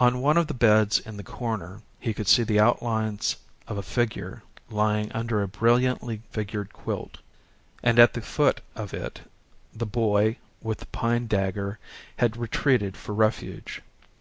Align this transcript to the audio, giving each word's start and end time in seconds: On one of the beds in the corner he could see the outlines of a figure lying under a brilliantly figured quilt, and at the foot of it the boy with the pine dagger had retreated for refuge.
On 0.00 0.20
one 0.20 0.36
of 0.36 0.48
the 0.48 0.58
beds 0.58 0.98
in 0.98 1.16
the 1.16 1.22
corner 1.22 1.82
he 2.00 2.12
could 2.12 2.26
see 2.26 2.42
the 2.42 2.58
outlines 2.58 3.36
of 3.68 3.78
a 3.78 3.82
figure 3.84 4.42
lying 4.68 5.12
under 5.12 5.40
a 5.40 5.46
brilliantly 5.46 6.20
figured 6.32 6.72
quilt, 6.72 7.18
and 7.80 7.96
at 8.00 8.14
the 8.14 8.22
foot 8.22 8.60
of 8.74 8.92
it 8.92 9.20
the 9.72 9.86
boy 9.86 10.38
with 10.62 10.78
the 10.78 10.86
pine 10.86 11.28
dagger 11.28 11.78
had 12.16 12.36
retreated 12.36 12.96
for 12.96 13.14
refuge. 13.14 13.82